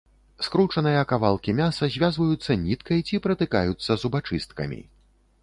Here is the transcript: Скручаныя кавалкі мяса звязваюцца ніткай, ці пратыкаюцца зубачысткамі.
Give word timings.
Скручаныя 0.45 1.01
кавалкі 1.11 1.55
мяса 1.59 1.89
звязваюцца 1.97 2.57
ніткай, 2.65 2.99
ці 3.11 3.21
пратыкаюцца 3.27 4.01
зубачысткамі. 4.07 4.81